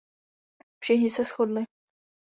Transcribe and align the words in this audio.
Všichni 0.83 1.09
se 1.09 1.25
shodli. 1.25 1.63